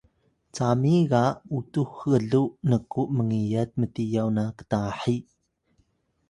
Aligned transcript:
cami 0.55 0.93
ga 1.11 1.23
utux 1.57 1.91
gluw 2.23 2.47
nku 2.69 3.01
mngiyat 3.15 3.69
mtiyaw 3.79 4.27
na 4.37 4.43
ktahi 4.57 5.15